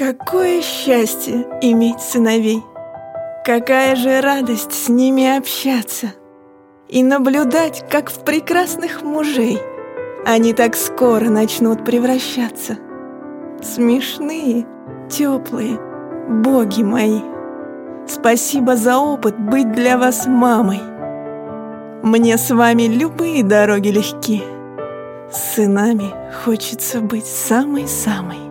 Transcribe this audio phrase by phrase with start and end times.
[0.00, 2.64] Какое счастье иметь сыновей!
[3.44, 6.14] Какая же радость с ними общаться
[6.88, 9.58] и наблюдать, как в прекрасных мужей
[10.24, 12.78] они так скоро начнут превращаться.
[13.60, 14.66] Смешные,
[15.10, 15.78] теплые,
[16.30, 17.20] боги мои.
[18.08, 20.80] Спасибо за опыт быть для вас мамой.
[22.02, 24.42] Мне с вами любые дороги легки.
[25.30, 26.10] С сынами
[26.42, 28.49] хочется быть самой-самой.